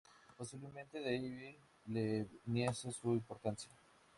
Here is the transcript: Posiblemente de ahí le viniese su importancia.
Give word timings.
Posiblemente 0.35 0.99
de 0.99 1.09
ahí 1.11 1.57
le 1.85 2.27
viniese 2.43 2.91
su 2.91 3.13
importancia. 3.13 3.69